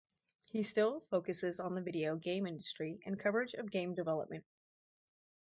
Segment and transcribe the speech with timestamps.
[0.49, 4.45] He still focuses on the video game industry and coverage of game development.